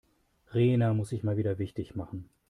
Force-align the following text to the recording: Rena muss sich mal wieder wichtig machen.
Rena 0.51 0.95
muss 0.95 1.09
sich 1.09 1.21
mal 1.21 1.37
wieder 1.37 1.59
wichtig 1.59 1.93
machen. 1.93 2.27